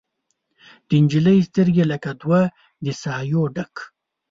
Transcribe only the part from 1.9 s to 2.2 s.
لکه